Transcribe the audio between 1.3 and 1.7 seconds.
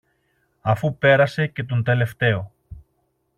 και